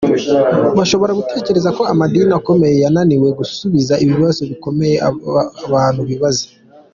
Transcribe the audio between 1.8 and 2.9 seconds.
amadini akomeye